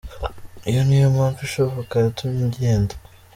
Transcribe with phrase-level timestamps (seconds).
[0.69, 2.93] Iyo niyo mpamvu ishoboka yatumye agenda.